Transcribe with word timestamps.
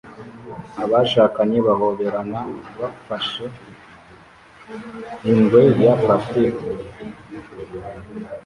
Abashakanye 0.83 1.57
bahoberana 1.67 2.39
bafashe 2.79 3.45
ingwe 5.31 5.61
ya 5.83 5.93
plastiki 6.01 6.69